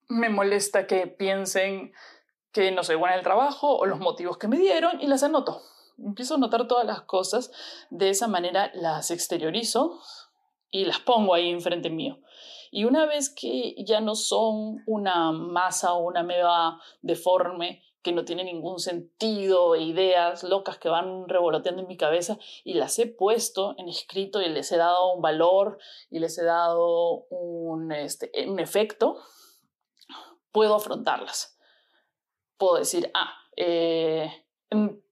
me 0.07 0.29
molesta 0.29 0.87
que 0.87 1.07
piensen 1.07 1.93
que 2.51 2.71
no 2.71 2.83
soy 2.83 2.95
buena 2.95 3.15
en 3.15 3.19
el 3.19 3.23
trabajo 3.23 3.77
o 3.77 3.85
los 3.85 3.99
motivos 3.99 4.37
que 4.37 4.47
me 4.47 4.57
dieron 4.57 5.01
y 5.01 5.07
las 5.07 5.23
anoto. 5.23 5.61
Empiezo 5.97 6.35
a 6.35 6.37
notar 6.37 6.67
todas 6.67 6.85
las 6.85 7.01
cosas, 7.01 7.51
de 7.89 8.09
esa 8.09 8.27
manera 8.27 8.71
las 8.75 9.11
exteriorizo 9.11 9.99
y 10.69 10.85
las 10.85 10.99
pongo 10.99 11.33
ahí 11.33 11.49
enfrente 11.49 11.89
mío. 11.89 12.19
Y 12.71 12.85
una 12.85 13.05
vez 13.05 13.29
que 13.29 13.75
ya 13.83 14.01
no 14.01 14.15
son 14.15 14.83
una 14.85 15.31
masa 15.31 15.93
o 15.93 16.05
una 16.05 16.23
meba 16.23 16.79
deforme 17.01 17.81
que 18.07 18.13
no 18.13 18.23
tiene 18.23 18.45
ningún 18.45 18.79
sentido 18.79 19.75
e 19.75 19.83
ideas 19.83 20.43
locas 20.43 20.77
que 20.77 20.87
van 20.87 21.27
revoloteando 21.27 21.81
en 21.81 21.87
mi 21.89 21.97
cabeza 21.97 22.37
y 22.63 22.75
las 22.75 22.97
he 22.99 23.07
puesto 23.07 23.75
en 23.77 23.89
escrito 23.89 24.41
y 24.41 24.47
les 24.47 24.71
he 24.71 24.77
dado 24.77 25.13
un 25.13 25.21
valor 25.21 25.77
y 26.09 26.19
les 26.19 26.37
he 26.37 26.45
dado 26.45 27.25
un, 27.29 27.91
este, 27.91 28.31
un 28.47 28.59
efecto, 28.59 29.17
puedo 30.51 30.75
afrontarlas. 30.75 31.59
Puedo 32.57 32.77
decir, 32.77 33.11
ah, 33.13 33.33
eh, 33.57 34.31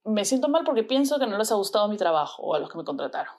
me 0.05 0.24
siento 0.24 0.47
mal 0.47 0.63
porque 0.63 0.83
pienso 0.83 1.19
que 1.19 1.27
no 1.27 1.38
les 1.38 1.51
ha 1.51 1.55
gustado 1.55 1.88
mi 1.88 1.97
trabajo 1.97 2.43
o 2.43 2.55
a 2.55 2.59
los 2.59 2.69
que 2.69 2.77
me 2.77 2.85
contrataron. 2.85 3.33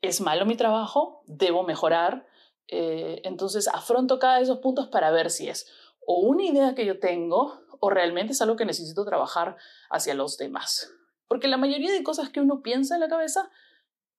Es 0.00 0.20
malo 0.20 0.46
mi 0.46 0.56
trabajo, 0.56 1.22
debo 1.26 1.64
mejorar, 1.64 2.26
eh, 2.68 3.20
entonces 3.24 3.68
afronto 3.68 4.18
cada 4.18 4.36
de 4.36 4.42
esos 4.42 4.58
puntos 4.58 4.88
para 4.88 5.10
ver 5.10 5.30
si 5.30 5.48
es 5.48 5.70
o 6.06 6.20
una 6.20 6.44
idea 6.44 6.74
que 6.74 6.86
yo 6.86 6.98
tengo 6.98 7.62
o 7.80 7.90
realmente 7.90 8.32
es 8.32 8.42
algo 8.42 8.56
que 8.56 8.64
necesito 8.64 9.04
trabajar 9.04 9.56
hacia 9.90 10.14
los 10.14 10.38
demás. 10.38 10.90
Porque 11.28 11.48
la 11.48 11.56
mayoría 11.56 11.92
de 11.92 12.02
cosas 12.02 12.30
que 12.30 12.40
uno 12.40 12.62
piensa 12.62 12.94
en 12.94 13.00
la 13.00 13.08
cabeza 13.08 13.50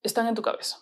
están 0.02 0.26
en 0.26 0.34
tu 0.34 0.42
cabeza. 0.42 0.78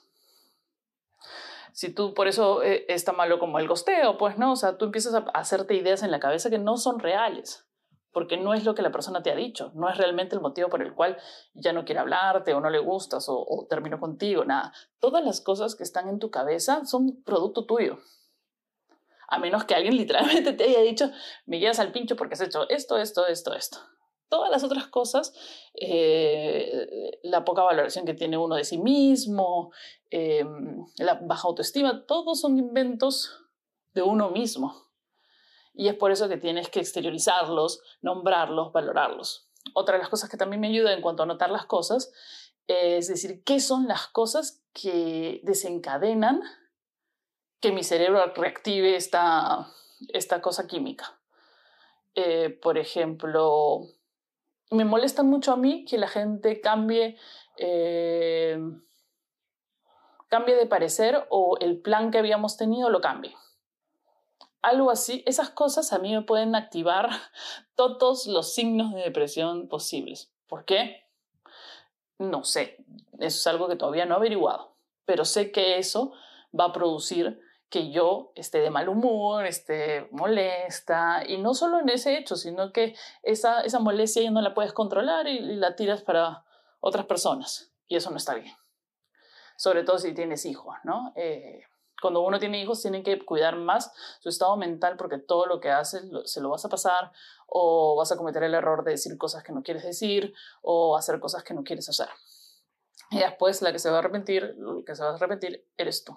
Si 1.72 1.92
tú, 1.92 2.14
por 2.14 2.28
eso 2.28 2.62
eh, 2.62 2.84
está 2.88 3.12
malo 3.12 3.38
como 3.38 3.58
el 3.58 3.66
gosteo, 3.66 4.16
pues 4.16 4.38
no, 4.38 4.52
o 4.52 4.56
sea, 4.56 4.78
tú 4.78 4.84
empiezas 4.84 5.14
a 5.14 5.18
hacerte 5.34 5.74
ideas 5.74 6.02
en 6.02 6.10
la 6.10 6.20
cabeza 6.20 6.50
que 6.50 6.58
no 6.58 6.76
son 6.76 7.00
reales, 7.00 7.66
porque 8.14 8.38
no 8.38 8.54
es 8.54 8.64
lo 8.64 8.74
que 8.74 8.80
la 8.80 8.92
persona 8.92 9.22
te 9.22 9.30
ha 9.30 9.36
dicho, 9.36 9.72
no 9.74 9.90
es 9.90 9.98
realmente 9.98 10.34
el 10.34 10.40
motivo 10.40 10.70
por 10.70 10.80
el 10.80 10.94
cual 10.94 11.18
ya 11.52 11.74
no 11.74 11.84
quiere 11.84 12.00
hablarte 12.00 12.54
o 12.54 12.60
no 12.60 12.70
le 12.70 12.78
gustas 12.78 13.28
o, 13.28 13.36
o 13.36 13.66
terminó 13.66 14.00
contigo, 14.00 14.46
nada. 14.46 14.72
Todas 15.00 15.22
las 15.22 15.42
cosas 15.42 15.74
que 15.74 15.82
están 15.82 16.08
en 16.08 16.18
tu 16.18 16.30
cabeza 16.30 16.86
son 16.86 17.22
producto 17.24 17.66
tuyo 17.66 17.98
a 19.28 19.38
menos 19.38 19.64
que 19.64 19.74
alguien 19.74 19.96
literalmente 19.96 20.52
te 20.52 20.64
haya 20.64 20.80
dicho, 20.80 21.10
me 21.46 21.58
llevas 21.58 21.80
al 21.80 21.92
pincho 21.92 22.16
porque 22.16 22.34
has 22.34 22.40
hecho 22.40 22.68
esto, 22.68 22.96
esto, 22.98 23.26
esto, 23.26 23.54
esto. 23.54 23.78
Todas 24.28 24.50
las 24.50 24.64
otras 24.64 24.88
cosas, 24.88 25.32
eh, 25.74 27.20
la 27.22 27.44
poca 27.44 27.62
valoración 27.62 28.04
que 28.04 28.14
tiene 28.14 28.38
uno 28.38 28.56
de 28.56 28.64
sí 28.64 28.78
mismo, 28.78 29.70
em, 30.10 30.84
la 30.96 31.14
baja 31.14 31.46
autoestima, 31.46 32.04
todos 32.06 32.40
son 32.40 32.58
inventos 32.58 33.30
de 33.92 34.02
uno 34.02 34.30
mismo. 34.30 34.83
Y 35.74 35.88
es 35.88 35.94
por 35.94 36.12
eso 36.12 36.28
que 36.28 36.36
tienes 36.36 36.68
que 36.68 36.80
exteriorizarlos, 36.80 37.82
nombrarlos, 38.00 38.72
valorarlos. 38.72 39.50
Otra 39.74 39.94
de 39.96 40.00
las 40.00 40.08
cosas 40.08 40.30
que 40.30 40.36
también 40.36 40.60
me 40.60 40.68
ayuda 40.68 40.92
en 40.92 41.02
cuanto 41.02 41.24
a 41.24 41.26
notar 41.26 41.50
las 41.50 41.66
cosas 41.66 42.12
es 42.66 43.08
decir, 43.08 43.42
qué 43.44 43.60
son 43.60 43.86
las 43.88 44.06
cosas 44.08 44.62
que 44.72 45.40
desencadenan 45.42 46.42
que 47.60 47.72
mi 47.72 47.82
cerebro 47.82 48.32
reactive 48.34 48.96
esta, 48.96 49.68
esta 50.08 50.40
cosa 50.40 50.66
química. 50.66 51.18
Eh, 52.14 52.50
por 52.50 52.78
ejemplo, 52.78 53.82
me 54.70 54.84
molesta 54.84 55.22
mucho 55.22 55.52
a 55.52 55.56
mí 55.56 55.84
que 55.84 55.98
la 55.98 56.08
gente 56.08 56.60
cambie, 56.60 57.18
eh, 57.58 58.58
cambie 60.28 60.56
de 60.56 60.66
parecer 60.66 61.26
o 61.30 61.56
el 61.60 61.80
plan 61.80 62.10
que 62.10 62.18
habíamos 62.18 62.56
tenido 62.56 62.90
lo 62.90 63.00
cambie. 63.00 63.34
Algo 64.64 64.90
así, 64.90 65.22
esas 65.26 65.50
cosas 65.50 65.92
a 65.92 65.98
mí 65.98 66.14
me 66.14 66.22
pueden 66.22 66.54
activar 66.54 67.10
todos 67.76 68.26
los 68.26 68.54
signos 68.54 68.94
de 68.94 69.02
depresión 69.02 69.68
posibles. 69.68 70.32
¿Por 70.46 70.64
qué? 70.64 71.04
No 72.18 72.44
sé, 72.44 72.78
eso 73.18 73.38
es 73.38 73.46
algo 73.46 73.68
que 73.68 73.76
todavía 73.76 74.06
no 74.06 74.14
he 74.14 74.16
averiguado, 74.16 74.74
pero 75.04 75.26
sé 75.26 75.52
que 75.52 75.76
eso 75.76 76.14
va 76.58 76.66
a 76.66 76.72
producir 76.72 77.38
que 77.68 77.90
yo 77.90 78.32
esté 78.36 78.60
de 78.60 78.70
mal 78.70 78.88
humor, 78.88 79.44
esté 79.44 80.08
molesta, 80.12 81.24
y 81.26 81.36
no 81.36 81.52
solo 81.52 81.80
en 81.80 81.90
ese 81.90 82.16
hecho, 82.16 82.36
sino 82.36 82.72
que 82.72 82.94
esa, 83.22 83.60
esa 83.60 83.80
molestia 83.80 84.22
ya 84.22 84.30
no 84.30 84.40
la 84.40 84.54
puedes 84.54 84.72
controlar 84.72 85.26
y, 85.26 85.40
la 85.40 85.76
tiras 85.76 86.00
para 86.00 86.46
otras 86.80 87.04
personas, 87.04 87.70
y 87.86 87.96
eso 87.96 88.10
no 88.10 88.16
está 88.16 88.32
bien. 88.32 88.54
Sobre 89.58 89.84
todo 89.84 89.98
si 89.98 90.14
tienes 90.14 90.46
hijos, 90.46 90.74
¿no? 90.84 91.12
Eh, 91.16 91.64
cuando 92.04 92.20
uno 92.20 92.38
tiene 92.38 92.60
hijos, 92.60 92.82
tiene 92.82 93.02
que 93.02 93.18
cuidar 93.24 93.56
más 93.56 93.90
su 94.20 94.28
estado 94.28 94.58
mental 94.58 94.98
porque 94.98 95.16
todo 95.16 95.46
lo 95.46 95.58
que 95.58 95.70
haces 95.70 96.04
se 96.26 96.42
lo 96.42 96.50
vas 96.50 96.62
a 96.66 96.68
pasar 96.68 97.12
o 97.46 97.96
vas 97.96 98.12
a 98.12 98.18
cometer 98.18 98.42
el 98.42 98.52
error 98.52 98.84
de 98.84 98.90
decir 98.90 99.16
cosas 99.16 99.42
que 99.42 99.52
no 99.52 99.62
quieres 99.62 99.84
decir 99.84 100.34
o 100.60 100.98
hacer 100.98 101.18
cosas 101.18 101.42
que 101.44 101.54
no 101.54 101.64
quieres 101.64 101.88
hacer. 101.88 102.10
Y 103.10 103.20
después 103.20 103.62
la 103.62 103.72
que 103.72 103.78
se 103.78 103.88
va 103.88 103.96
a 103.96 103.98
arrepentir, 104.00 104.54
lo 104.58 104.84
que 104.84 104.94
se 104.94 105.02
va 105.02 105.12
a 105.12 105.14
arrepentir 105.14 105.66
eres 105.78 106.04
tú. 106.04 106.14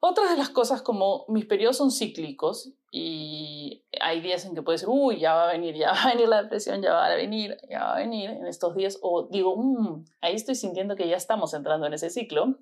Otras 0.00 0.28
de 0.28 0.36
las 0.36 0.50
cosas 0.50 0.82
como 0.82 1.24
mis 1.28 1.46
periodos 1.46 1.78
son 1.78 1.90
cíclicos 1.90 2.70
y 2.90 3.86
hay 3.98 4.20
días 4.20 4.44
en 4.44 4.54
que 4.54 4.60
puede 4.60 4.76
ser, 4.76 4.90
uy, 4.90 5.20
ya 5.20 5.32
va 5.32 5.48
a 5.48 5.52
venir, 5.52 5.74
ya 5.74 5.92
va 5.92 6.02
a 6.02 6.08
venir 6.10 6.28
la 6.28 6.42
depresión, 6.42 6.82
ya 6.82 6.92
va 6.92 7.06
a 7.06 7.14
venir, 7.14 7.56
ya 7.70 7.78
va 7.78 7.94
a 7.94 7.98
venir 8.00 8.28
en 8.28 8.46
estos 8.46 8.74
días, 8.76 8.98
o 9.00 9.26
digo, 9.30 9.56
mmm, 9.56 10.04
ahí 10.20 10.34
estoy 10.34 10.54
sintiendo 10.54 10.96
que 10.96 11.08
ya 11.08 11.16
estamos 11.16 11.54
entrando 11.54 11.86
en 11.86 11.94
ese 11.94 12.10
ciclo. 12.10 12.58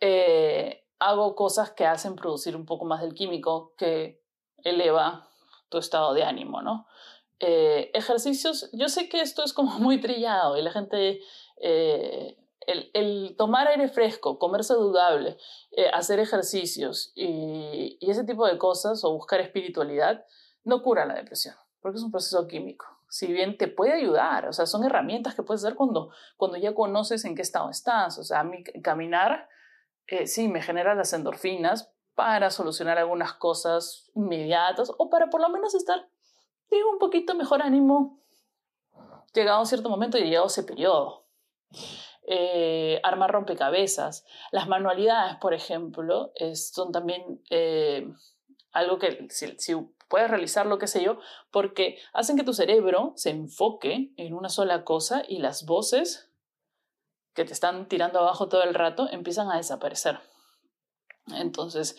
Eh, 0.00 0.86
hago 0.98 1.34
cosas 1.34 1.72
que 1.72 1.86
hacen 1.86 2.16
producir 2.16 2.56
un 2.56 2.66
poco 2.66 2.84
más 2.84 3.00
del 3.00 3.14
químico 3.14 3.74
que 3.76 4.22
eleva 4.58 5.28
tu 5.68 5.78
estado 5.78 6.14
de 6.14 6.24
ánimo, 6.24 6.62
¿no? 6.62 6.86
Eh, 7.40 7.90
ejercicios, 7.94 8.70
yo 8.72 8.88
sé 8.88 9.08
que 9.08 9.20
esto 9.20 9.44
es 9.44 9.52
como 9.52 9.78
muy 9.78 10.00
trillado 10.00 10.56
y 10.56 10.62
la 10.62 10.72
gente 10.72 11.20
eh, 11.60 12.36
el, 12.66 13.34
tomar 13.36 13.68
aire 13.68 13.88
fresco, 13.88 14.38
comer 14.38 14.64
saludable, 14.64 15.36
eh, 15.72 15.88
hacer 15.92 16.18
ejercicios 16.20 17.12
y, 17.14 17.98
ese 18.00 18.24
tipo 18.24 18.46
de 18.46 18.58
cosas 18.58 19.04
o 19.04 19.12
buscar 19.12 19.40
espiritualidad 19.40 20.24
no 20.62 20.82
cura 20.82 21.04
la 21.04 21.14
depresión, 21.14 21.54
porque 21.80 21.98
es 21.98 22.04
un 22.04 22.10
proceso 22.10 22.46
químico. 22.46 22.86
Si 23.08 23.32
bien 23.32 23.58
te 23.58 23.68
puede 23.68 23.92
ayudar, 23.92 24.48
o 24.48 24.52
sea, 24.52 24.66
son 24.66 24.84
herramientas 24.84 25.34
que 25.34 25.42
puedes 25.42 25.62
hacer 25.62 25.76
cuando, 25.76 26.10
cuando 26.36 26.56
ya 26.56 26.74
conoces 26.74 27.24
en 27.24 27.34
qué 27.34 27.42
estado 27.42 27.70
estás. 27.70 28.18
O 28.18 28.24
sea, 28.24 28.40
a 28.40 28.44
mí 28.44 28.64
caminar, 28.82 29.48
eh, 30.06 30.26
sí, 30.26 30.48
me 30.48 30.62
genera 30.62 30.94
las 30.94 31.12
endorfinas 31.12 31.92
para 32.14 32.50
solucionar 32.50 32.98
algunas 32.98 33.34
cosas 33.34 34.10
inmediatas 34.14 34.92
o 34.96 35.10
para 35.10 35.30
por 35.30 35.40
lo 35.40 35.48
menos 35.48 35.74
estar, 35.74 36.08
digo, 36.70 36.90
un 36.90 36.98
poquito 36.98 37.34
mejor 37.34 37.62
ánimo 37.62 38.20
llegado 39.32 39.58
a 39.58 39.60
un 39.60 39.66
cierto 39.66 39.90
momento 39.90 40.16
y 40.16 40.22
llegado 40.22 40.46
ese 40.46 40.62
periodo 40.62 41.24
eh, 42.26 43.00
armar 43.02 43.32
rompecabezas. 43.32 44.24
Las 44.50 44.66
manualidades, 44.66 45.36
por 45.36 45.52
ejemplo, 45.52 46.32
son 46.54 46.90
también 46.90 47.42
eh, 47.50 48.10
algo 48.72 48.98
que 48.98 49.26
si, 49.30 49.74
puedes 50.08 50.30
realizar 50.30 50.66
lo 50.66 50.78
que 50.78 50.86
sé 50.86 51.02
yo, 51.02 51.18
porque 51.50 51.98
hacen 52.12 52.36
que 52.36 52.44
tu 52.44 52.54
cerebro 52.54 53.12
se 53.16 53.30
enfoque 53.30 54.12
en 54.16 54.34
una 54.34 54.48
sola 54.48 54.84
cosa 54.84 55.22
y 55.28 55.38
las 55.38 55.66
voces 55.66 56.30
que 57.34 57.44
te 57.44 57.52
están 57.52 57.88
tirando 57.88 58.20
abajo 58.20 58.48
todo 58.48 58.62
el 58.62 58.74
rato 58.74 59.08
empiezan 59.10 59.50
a 59.50 59.56
desaparecer. 59.56 60.20
Entonces, 61.34 61.96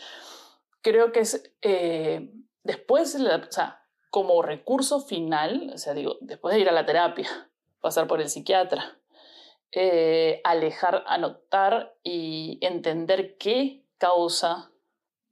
creo 0.81 1.11
que 1.11 1.21
es 1.21 1.51
eh, 1.61 2.31
después, 2.63 3.15
o 3.15 3.51
sea, 3.51 3.83
como 4.09 4.41
recurso 4.41 5.01
final, 5.01 5.71
o 5.73 5.77
sea, 5.77 5.93
digo, 5.93 6.17
después 6.21 6.55
de 6.55 6.61
ir 6.61 6.69
a 6.69 6.73
la 6.73 6.85
terapia, 6.85 7.29
pasar 7.81 8.07
por 8.07 8.21
el 8.21 8.29
psiquiatra, 8.29 8.97
eh, 9.71 10.41
alejar, 10.43 11.03
anotar 11.07 11.97
y 12.01 12.59
entender 12.61 13.37
qué 13.37 13.85
causa 13.97 14.71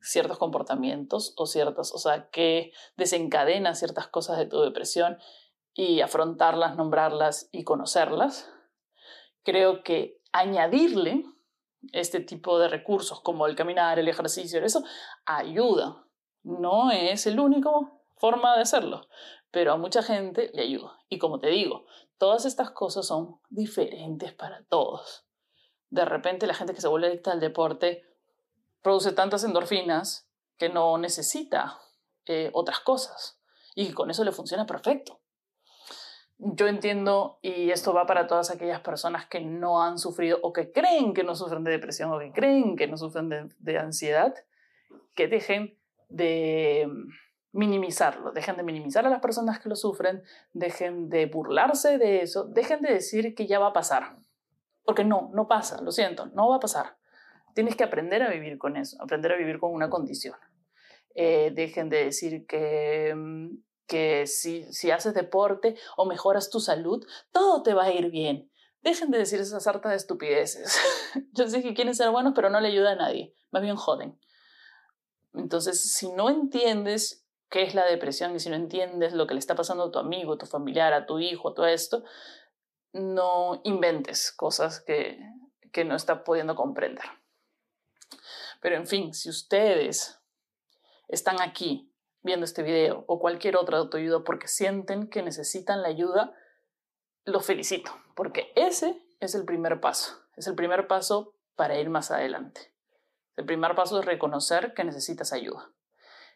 ciertos 0.02 0.38
comportamientos 0.38 1.34
o 1.38 1.46
ciertas, 1.46 1.94
o 1.94 1.98
sea, 1.98 2.30
qué 2.30 2.74
desencadena 2.98 3.74
ciertas 3.74 4.08
cosas 4.08 4.38
de 4.38 4.46
tu 4.46 4.60
depresión 4.62 5.18
y 5.74 6.02
afrontarlas, 6.02 6.76
nombrarlas 6.76 7.48
y 7.52 7.64
conocerlas. 7.64 8.52
Creo 9.44 9.84
que 9.84 10.22
añadirle 10.32 11.26
este 11.92 12.20
tipo 12.20 12.60
de 12.60 12.70
recursos 12.70 13.22
como 13.22 13.46
el 13.46 13.56
caminar, 13.56 14.00
el 14.00 14.08
ejercicio, 14.08 14.64
eso 14.64 14.84
ayuda. 15.26 16.06
No 16.44 16.92
es 16.92 17.28
el 17.28 17.40
único 17.40 18.02
forma 18.18 18.56
de 18.56 18.62
hacerlo, 18.62 19.08
pero 19.52 19.74
a 19.74 19.78
mucha 19.78 20.02
gente 20.02 20.50
le 20.54 20.64
ayuda. 20.64 20.98
Y 21.10 21.20
como 21.20 21.40
te 21.40 21.48
digo, 21.48 21.86
todas 22.18 22.46
estas 22.46 22.72
cosas 22.72 23.06
son 23.06 23.40
diferentes 23.50 24.34
para 24.34 24.64
todos. 24.64 25.26
De 25.90 26.06
repente 26.06 26.48
la 26.48 26.54
gente 26.54 26.74
que 26.74 26.82
se 26.82 26.88
vuelve 26.88 27.08
adicta 27.08 27.32
al 27.32 27.40
deporte 27.40 28.04
produce 28.82 29.12
tantas 29.12 29.44
endorfinas 29.44 30.28
que 30.58 30.70
no 30.70 30.98
necesita 30.98 31.80
eh, 32.26 32.50
otras 32.54 32.80
cosas 32.80 33.40
y 33.76 33.92
con 33.92 34.10
eso 34.10 34.24
le 34.24 34.32
funciona 34.32 34.66
perfecto. 34.66 35.20
Yo 36.46 36.68
entiendo, 36.68 37.40
y 37.42 37.72
esto 37.72 37.94
va 37.94 38.06
para 38.06 38.28
todas 38.28 38.52
aquellas 38.52 38.82
personas 38.82 39.28
que 39.28 39.40
no 39.40 39.82
han 39.82 39.98
sufrido 39.98 40.40
o 40.42 40.52
que 40.52 40.72
creen 40.72 41.14
que 41.14 41.24
no 41.24 41.36
sufren 41.36 41.64
de 41.64 41.72
depresión 41.72 42.12
o 42.12 42.20
que 42.20 42.32
creen 42.32 42.76
que 42.76 42.88
no 42.88 42.98
sufren 42.98 43.30
de 43.30 43.78
ansiedad, 43.78 44.34
que 45.16 45.28
dejen 45.30 45.78
de 46.10 46.90
minimizarlo, 47.54 48.32
dejen 48.32 48.58
de 48.58 48.64
minimizar 48.64 49.06
a 49.06 49.10
las 49.10 49.22
personas 49.22 49.60
que 49.60 49.70
lo 49.70 49.76
sufren, 49.76 50.24
dejen 50.54 51.08
de 51.10 51.28
burlarse 51.28 51.98
de 51.98 52.22
eso, 52.22 52.46
dejen 52.46 52.82
de 52.82 52.94
decir 52.94 53.36
que 53.36 53.48
ya 53.48 53.60
va 53.60 53.68
a 53.68 53.74
pasar, 53.74 54.18
porque 54.84 55.06
no, 55.06 55.30
no 55.34 55.48
pasa, 55.48 55.82
lo 55.82 55.92
siento, 55.92 56.26
no 56.34 56.50
va 56.50 56.58
a 56.58 56.60
pasar. 56.60 56.98
Tienes 57.54 57.76
que 57.76 57.84
aprender 57.84 58.24
a 58.24 58.30
vivir 58.30 58.58
con 58.58 58.76
eso, 58.76 58.98
aprender 59.00 59.32
a 59.32 59.38
vivir 59.38 59.60
con 59.60 59.72
una 59.72 59.90
condición. 59.90 60.36
Eh, 61.14 61.52
dejen 61.54 61.90
de 61.90 62.06
decir 62.06 62.48
que, 62.48 63.14
mm, 63.16 63.50
que 63.94 64.26
si, 64.26 64.64
si 64.74 64.90
haces 64.90 65.14
deporte 65.14 65.76
o 65.98 66.06
mejoras 66.06 66.50
tu 66.50 66.60
salud, 66.60 67.06
todo 67.32 67.62
te 67.62 67.76
va 67.76 67.84
a 67.84 67.92
ir 67.92 68.10
bien. 68.10 68.52
Dejen 68.82 69.12
de 69.12 69.20
decir 69.20 69.40
esas 69.40 69.68
hartas 69.68 69.92
de 69.92 69.98
estupideces. 69.98 70.80
Yo 71.32 71.48
sé 71.48 71.62
que 71.62 71.76
quieren 71.76 71.94
ser 71.94 72.10
buenos, 72.10 72.34
pero 72.36 72.50
no 72.50 72.60
le 72.60 72.70
ayuda 72.70 72.94
a 72.94 72.96
nadie. 72.96 73.36
Más 73.52 73.62
bien 73.62 73.76
joden. 73.76 74.20
Entonces, 75.36 75.94
si 75.94 76.12
no 76.12 76.32
entiendes 76.32 77.24
qué 77.52 77.62
es 77.62 77.76
la 77.76 77.86
depresión 77.86 78.36
y 78.36 78.40
si 78.40 78.50
no 78.50 78.56
entiendes 78.56 79.14
lo 79.14 79.28
que 79.28 79.36
le 79.36 79.40
está 79.40 79.54
pasando 79.54 79.84
a 79.84 79.92
tu 79.92 80.00
amigo, 80.00 80.34
a 80.34 80.38
tu 80.40 80.48
familiar, 80.48 80.92
a 80.92 81.06
tu 81.06 81.20
hijo, 81.20 81.54
todo 81.54 81.68
esto, 81.68 82.04
no 82.94 83.62
inventes 83.64 84.32
cosas 84.32 84.82
que, 84.82 85.20
que 85.72 85.86
no 85.86 85.96
está 85.96 86.24
pudiendo 86.24 86.56
comprender. 86.56 87.06
Pero 88.60 88.76
en 88.76 88.88
fin, 88.88 89.14
si 89.14 89.30
ustedes 89.30 90.20
están 91.08 91.40
aquí 91.42 91.93
viendo 92.24 92.46
este 92.46 92.64
video 92.64 93.04
o 93.08 93.20
cualquier 93.20 93.58
otra 93.58 93.78
autoayuda 93.78 94.24
porque 94.24 94.48
sienten 94.48 95.10
que 95.10 95.22
necesitan 95.22 95.82
la 95.82 95.90
ayuda, 95.90 96.34
los 97.26 97.46
felicito, 97.46 97.92
porque 98.16 98.52
ese 98.56 99.02
es 99.20 99.36
el 99.36 99.46
primer 99.46 99.80
paso, 99.82 100.20
es 100.36 100.48
el 100.48 100.56
primer 100.56 100.88
paso 100.88 101.36
para 101.56 101.78
ir 101.78 101.90
más 101.90 102.12
adelante. 102.12 102.74
El 103.36 103.46
primer 103.46 103.76
paso 103.76 104.00
es 104.00 104.06
reconocer 104.06 104.74
que 104.74 104.84
necesitas 104.84 105.34
ayuda. 105.34 105.70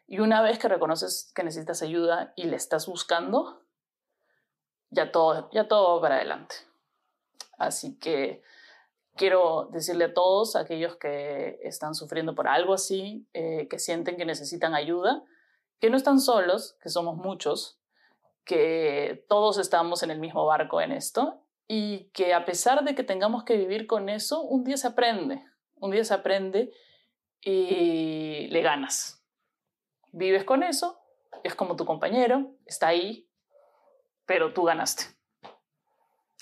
Y 0.08 0.20
una 0.20 0.42
vez 0.42 0.58
que 0.58 0.68
reconoces 0.68 1.32
que 1.36 1.44
necesitas 1.44 1.82
ayuda 1.82 2.34
y 2.36 2.46
le 2.46 2.56
estás 2.56 2.88
buscando, 2.88 3.62
ya 4.90 5.12
todo, 5.12 5.50
ya 5.52 5.68
todo 5.68 5.96
va 5.96 6.02
para 6.02 6.16
adelante. 6.16 6.56
Así 7.58 7.98
que 8.00 8.42
quiero 9.16 9.70
decirle 9.72 10.06
a 10.06 10.14
todos 10.14 10.56
aquellos 10.56 10.96
que 10.96 11.60
están 11.64 11.94
sufriendo 11.94 12.36
por 12.36 12.48
algo 12.48 12.74
así, 12.74 13.28
eh, 13.34 13.68
que 13.68 13.80
sienten 13.80 14.16
que 14.16 14.26
necesitan 14.26 14.76
ayuda, 14.76 15.24
que 15.80 15.90
no 15.90 15.98
están 15.98 16.20
solos, 16.20 16.78
que 16.82 16.90
somos 16.90 17.18
muchos, 17.18 17.80
que 18.46 19.26
todos 19.28 19.58
estamos 19.58 20.04
en 20.04 20.12
el 20.12 20.20
mismo 20.20 20.46
barco 20.46 20.82
en 20.82 20.92
esto 20.92 21.44
y 21.68 22.10
que 22.12 22.34
a 22.34 22.46
pesar 22.46 22.84
de 22.84 22.96
que 22.96 23.04
tengamos 23.04 23.44
que 23.44 23.58
vivir 23.58 23.88
con 23.88 24.10
eso, 24.10 24.42
un 24.42 24.64
día 24.64 24.78
se 24.78 24.88
aprende, 24.88 25.44
un 25.76 25.92
día 25.92 26.04
se 26.04 26.14
aprende 26.14 26.72
y 27.42 28.48
le 28.48 28.62
ganas 28.62 29.18
vives 30.18 30.44
con 30.44 30.64
eso, 30.64 31.00
es 31.44 31.56
como 31.56 31.76
tu 31.76 31.86
compañero, 31.86 32.56
está 32.66 32.88
ahí, 32.88 33.30
pero 34.26 34.54
tú 34.54 34.64
ganaste. 34.64 35.06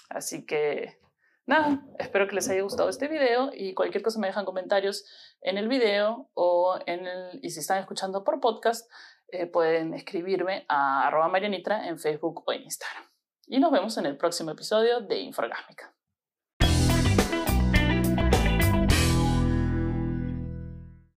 Así 0.09 0.45
que 0.45 0.99
nada, 1.45 1.83
espero 1.99 2.27
que 2.27 2.35
les 2.35 2.49
haya 2.49 2.61
gustado 2.61 2.89
este 2.89 3.07
video 3.07 3.51
y 3.53 3.73
cualquier 3.73 4.03
cosa 4.03 4.19
me 4.19 4.27
dejan 4.27 4.45
comentarios 4.45 5.05
en 5.41 5.57
el 5.57 5.67
video 5.67 6.29
o 6.33 6.79
en 6.85 7.05
el, 7.05 7.39
y 7.43 7.49
si 7.49 7.59
están 7.59 7.79
escuchando 7.79 8.23
por 8.23 8.39
podcast, 8.39 8.89
eh, 9.27 9.47
pueden 9.47 9.93
escribirme 9.93 10.65
a 10.67 11.07
arroba 11.07 11.27
marianitra 11.27 11.87
en 11.87 11.99
Facebook 11.99 12.43
o 12.45 12.53
en 12.53 12.63
Instagram. 12.63 13.03
Y 13.47 13.59
nos 13.59 13.71
vemos 13.71 13.97
en 13.97 14.05
el 14.05 14.17
próximo 14.17 14.51
episodio 14.51 15.01
de 15.01 15.19
Inforgásmica. 15.19 15.94